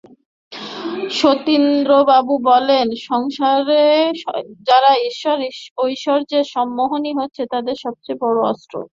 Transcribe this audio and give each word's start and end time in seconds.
সন্দীপবাবু 1.19 2.33
বলেন, 2.43 2.87
সংসারে 3.09 3.85
যারা 4.67 4.91
ঈশ্বর 5.09 5.37
ঐশ্বর্যের 5.83 6.45
সম্মোহনই 6.53 7.13
হচ্ছে 7.19 7.41
তাদের 7.53 7.75
সব 7.83 7.95
চেয়ে 8.05 8.21
বড়ো 8.23 8.41
অস্ত্র। 8.51 8.75